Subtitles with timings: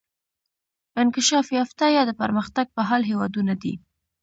[1.01, 3.73] انکشاف یافته یا د پرمختګ په حال هیوادونه دي.